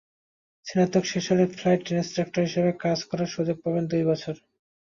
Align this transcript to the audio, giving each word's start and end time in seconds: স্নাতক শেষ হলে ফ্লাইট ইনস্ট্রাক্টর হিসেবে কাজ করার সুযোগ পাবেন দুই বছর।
স্নাতক 0.65 1.03
শেষ 1.11 1.25
হলে 1.31 1.45
ফ্লাইট 1.51 1.83
ইনস্ট্রাক্টর 1.91 2.41
হিসেবে 2.47 2.71
কাজ 2.83 2.99
করার 3.09 3.29
সুযোগ 3.35 3.57
পাবেন 3.63 3.83
দুই 3.91 4.03
বছর। 4.09 4.35